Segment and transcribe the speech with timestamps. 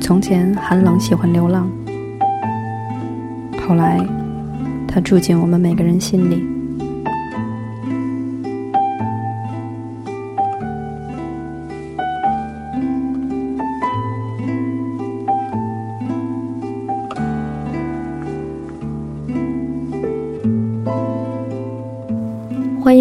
[0.00, 1.68] 从前寒冷喜欢流浪，
[3.66, 3.98] 后来
[4.86, 6.53] 他住进我们每个人心里。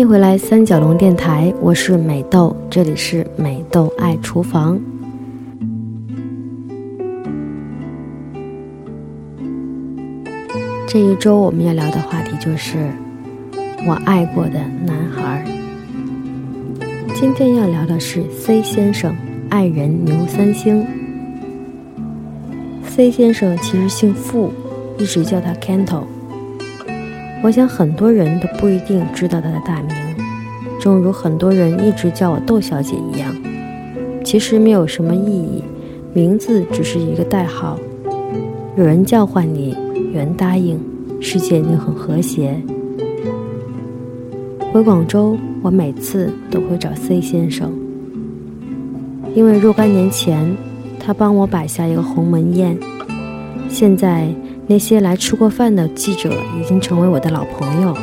[0.04, 4.78] 迎回来三角龙电台，我是美豆，这里是美豆爱厨房。
[10.86, 12.92] 这一周我们要聊的话题就是
[13.88, 15.42] 我爱过的男孩。
[17.16, 19.16] 今天要聊的是 C 先生
[19.50, 20.86] 爱人牛三星。
[22.90, 24.52] C 先生其实姓傅，
[24.98, 26.04] 一直叫他 Canto。
[27.44, 29.90] 我想很多人都不一定知道他的大名，
[30.80, 33.36] 正如很多人一直叫我豆小姐一样。
[34.24, 35.62] 其实没有什么意义，
[36.14, 37.78] 名字只是一个代号。
[38.78, 39.76] 有人叫唤你。
[40.14, 40.80] 有人答应，
[41.20, 42.56] 世界已经很和谐。
[44.72, 47.74] 回广州，我每次都会找 C 先生，
[49.36, 50.56] 因为若干年前，
[50.98, 52.78] 他帮我摆下一个鸿门宴。
[53.70, 54.30] 现在，
[54.66, 57.96] 那些来吃过饭的记者已经成为我的老朋友。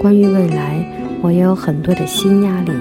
[0.00, 0.84] 关于未来，
[1.22, 2.72] 我也有很多的新压力。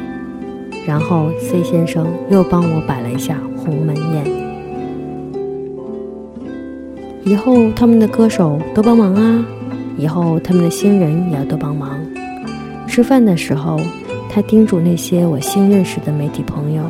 [0.86, 4.44] 然后，C 先生又帮我摆了一下鸿门宴。
[7.24, 9.46] 以后他们的歌手多帮忙啊！
[9.98, 11.98] 以后他们的新人也要多帮忙。
[12.88, 13.80] 吃饭的时候，
[14.30, 16.84] 他叮嘱那些我新认识的媒体朋友：“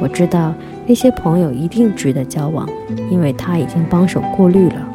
[0.00, 0.54] 我知道
[0.86, 2.68] 那些朋友一定值得交往，
[3.10, 4.86] 因为他已经帮手过滤了。”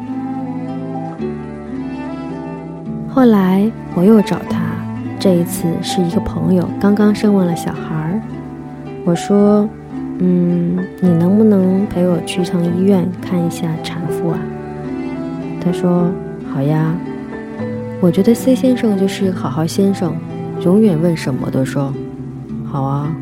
[3.16, 4.60] 后来我又找他，
[5.18, 8.20] 这一次是一个朋友刚刚生完了小孩儿。
[9.06, 9.66] 我说。
[10.18, 14.38] 嗯，你能不能陪我去趟医院看一下产妇啊？
[15.60, 16.10] 他说
[16.50, 16.94] 好呀。
[18.00, 20.14] 我觉得 C 先生就是一个好好先生，
[20.62, 21.92] 永远问什么都说
[22.64, 23.14] 好啊。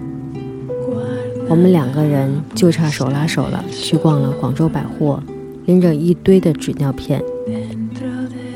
[1.49, 5.21] 我们两个人就差手拉手了，去逛了广州百货，
[5.67, 7.21] 拎着一堆的纸尿片。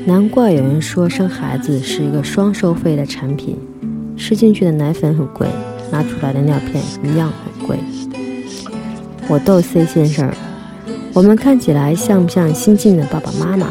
[0.05, 3.57] 难怪有人说生孩子是一个双收费的产品，
[4.17, 5.47] 吃进去的奶粉很贵，
[5.91, 7.77] 拿出来的尿片一样很贵。
[9.27, 10.31] 我逗 C 先生，
[11.13, 13.67] 我们看起来像不像新晋的爸爸妈妈？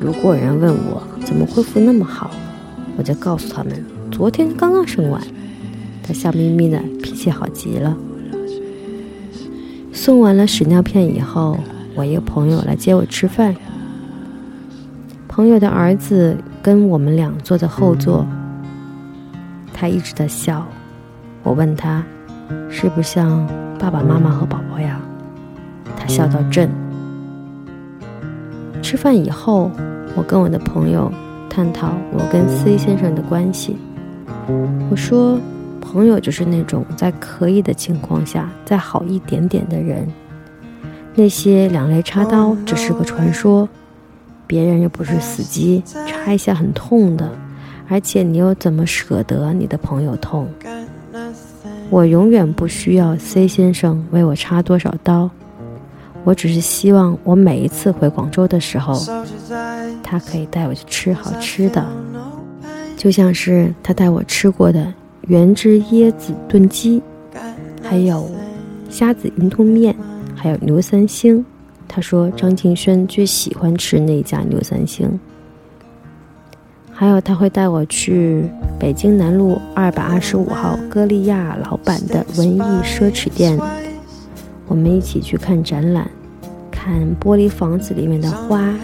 [0.00, 2.30] 如果有人问我怎么恢复那么好，
[2.96, 5.20] 我就告诉他们，昨天刚刚生完。
[6.02, 7.96] 他笑眯眯的，脾气好极了。
[9.92, 11.58] 送完了屎尿片以后，
[11.94, 13.54] 我一个朋友来接我吃饭。
[15.34, 18.26] 朋友的儿子跟我们俩坐在后座，
[19.72, 20.62] 他一直在笑。
[21.42, 22.04] 我问他，
[22.68, 23.48] 是不是像？
[23.78, 25.00] 爸爸妈妈和宝宝呀，
[25.96, 26.68] 他笑到震。
[28.82, 29.70] 吃饭以后，
[30.14, 31.10] 我跟我的朋友
[31.48, 33.78] 探讨我跟 C 先生的关系。
[34.90, 35.40] 我说，
[35.80, 40.06] 朋友就是那种在可以的情况下再好一点点的人。
[41.14, 43.66] 那些两肋插刀只是个传说，
[44.52, 47.26] 别人又不是死鸡，插一下很痛的，
[47.88, 50.46] 而且你又怎么舍得你的朋友痛？
[51.88, 55.30] 我永远不需要 C 先生为我插多少刀，
[56.22, 59.02] 我只是希望我每一次回广州的时候，
[60.02, 61.88] 他可以带我去吃好吃的，
[62.98, 64.92] 就像是他带我吃过的
[65.28, 67.02] 原汁椰子炖鸡，
[67.82, 68.30] 还有
[68.90, 69.96] 虾子云吞面，
[70.34, 71.42] 还有牛三星。
[71.94, 75.20] 他说张敬轩最喜欢吃那家牛三星。
[76.90, 78.44] 还有，他会带我去
[78.80, 83.58] 北京南路二百二十五号歌利亚老板的文艺奢侈店，
[84.68, 86.10] 我们一起去看展览，
[86.70, 88.74] 看玻璃房子里面的花，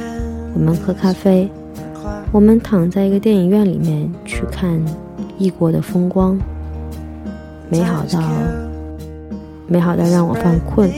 [0.53, 1.49] 我们喝咖啡，
[2.31, 4.79] 我们躺在一个电影院里面去看
[5.39, 6.39] 异国的风光，
[7.71, 8.21] 美好到
[9.67, 10.91] 美好到让我犯困。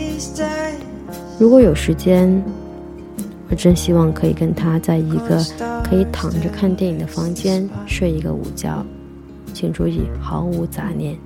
[1.41, 2.31] 如果有时间。
[3.53, 5.45] 我真希望可以跟他在一个
[5.83, 8.87] 可以躺着看电影的房间睡一个午觉，
[9.53, 11.17] 请注意毫无杂念。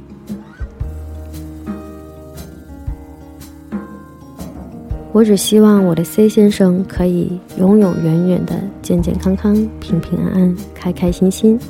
[5.12, 11.60] 我只希望我的 C 先生可以永永远远的健健康康、平平安安、开开心心。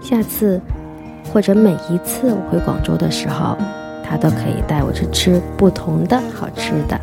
[0.00, 0.58] 下次
[1.30, 3.54] 或者每一次我回广州的时候，
[4.02, 6.98] 他都可以带我去吃不同的好吃的。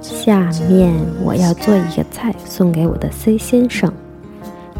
[0.00, 3.92] 下面我要做一个菜送给我的 C 先生，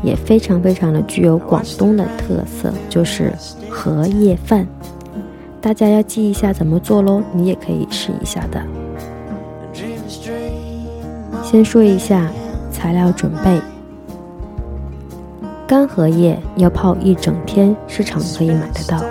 [0.02, 3.32] 也非常非常的具有广东的特色，就是
[3.68, 4.66] 荷叶饭。
[5.60, 8.62] 大家要记一下怎么做喽，你也可以试一下的。
[11.42, 12.30] 先说一下
[12.72, 13.60] 材料准备：
[15.66, 19.04] 干荷叶要泡一整天，市场可以买得到。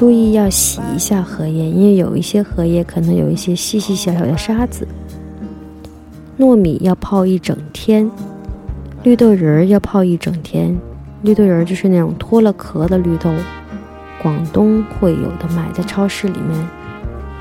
[0.00, 4.88] 注意要洗一下荷叶，因为有一些荷叶可能有一些细细小小的沙子。
[6.38, 8.10] 糯米要泡一整天，
[9.02, 10.74] 绿豆仁儿要泡一整天。
[11.20, 13.30] 绿豆仁儿就是那种脱了壳的绿豆，
[14.22, 16.68] 广东会有的，买在超市里面。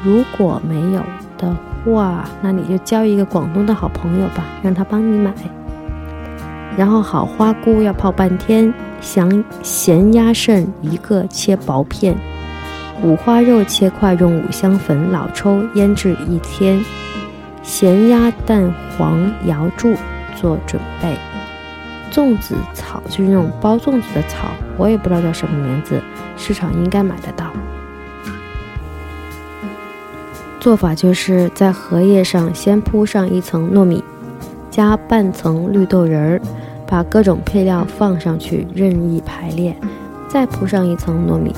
[0.04, 1.02] 如果没有
[1.38, 5.34] 的话，那你就交一个广东的好朋友吧，让他帮你买。
[6.76, 12.14] 然后好花菇要泡半天，咸咸鸭肾一个切薄片。
[13.02, 16.84] 五花肉切块，用五香粉、老抽腌制一天。
[17.64, 19.94] 咸鸭蛋黄瑶柱
[20.36, 21.18] 做准备。
[22.12, 26.02] 粽子草就是那种包粽子的草，我也不知道叫什么名字，
[26.36, 27.52] 市场应该买得到。
[30.60, 34.04] 做法就是在荷叶上先铺上一层糯米，
[34.70, 36.42] 加半层绿豆仁儿，
[36.86, 39.74] 把各种配料放上去任意排列，
[40.28, 41.54] 再铺上一层糯米。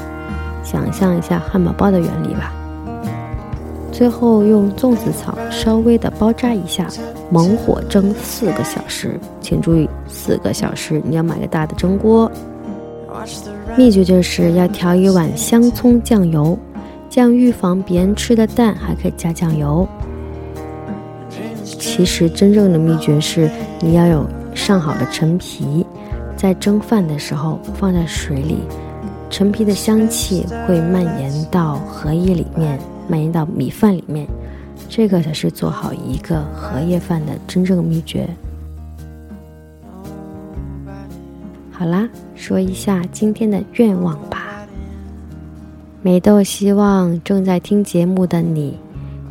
[0.64, 2.54] 想象一下汉堡包的原理吧。
[3.92, 6.88] 最后用粽子草稍微的包扎一下，
[7.30, 9.20] 猛火蒸四个小时。
[9.42, 12.32] 请注意，四个小时你要买个大的蒸锅。
[13.76, 16.58] 秘诀就是要调一碗香葱酱油，
[17.10, 19.88] 这样预防别人吃的淡，还可以加酱油。
[21.64, 23.50] 其实真正的秘诀是
[23.82, 24.26] 你要有
[24.56, 25.86] 上好的陈皮，
[26.38, 28.60] 在蒸饭的时候放在水里。
[29.32, 34.28] 陈皮的香气会蔓延到荷叶里面，蔓延到米饭里面，
[34.90, 38.30] 这个才是做好一个荷叶饭的真正秘诀。
[41.72, 44.68] 好啦，说一下今天的愿望吧。
[46.02, 48.78] 美豆希望正在听节目的你，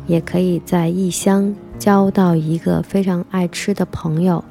[0.07, 4.43] 也可以在异乡交到一个非常爱吃的朋友，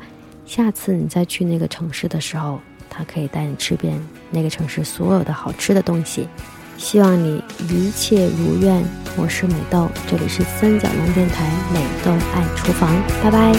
[0.46, 2.60] 下次你再去那个城市的时候。
[3.06, 4.00] 可以带你吃遍
[4.30, 6.28] 那个城市所有的好吃的东西，
[6.76, 8.82] 希望你一切如愿。
[9.16, 12.90] 我是美豆，这里是三角龙电台美豆爱厨房，
[13.22, 13.52] 拜拜。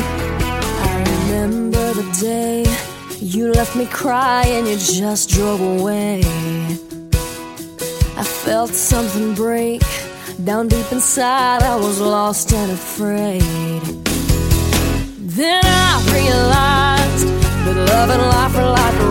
[17.63, 19.10] But love and life are like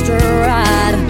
[0.00, 1.09] just a ride.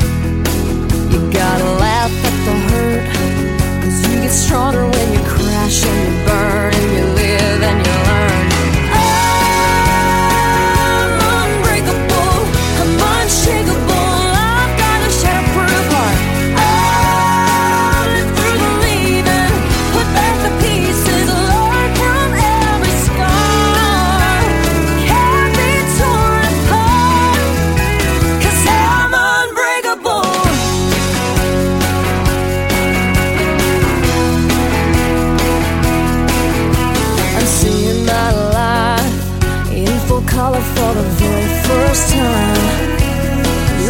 [40.49, 42.57] For the very first time.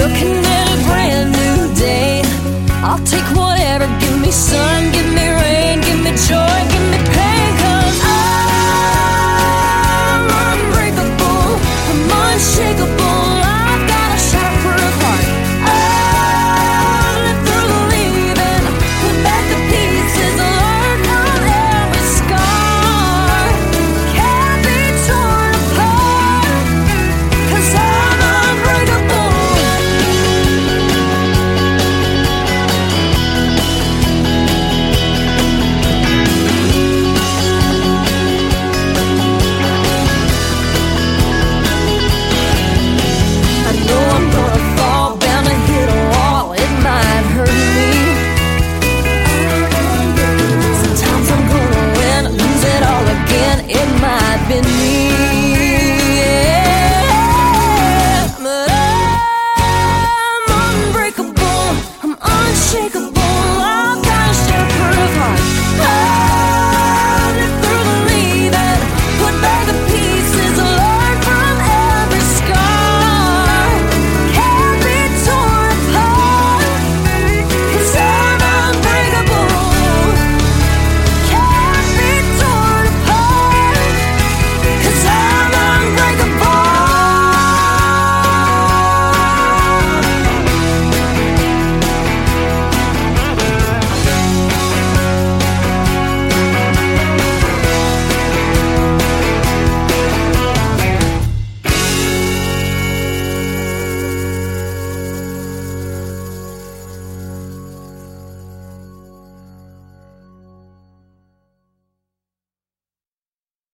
[0.00, 2.22] Looking at a brand new day.
[2.82, 3.86] I'll take whatever.
[4.00, 7.19] Give me sun, give me rain, give me joy, give me